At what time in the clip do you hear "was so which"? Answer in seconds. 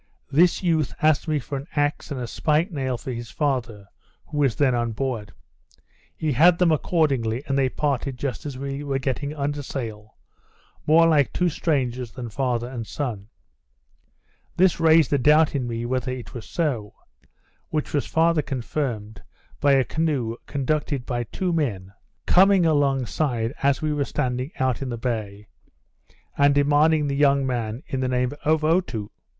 16.33-17.93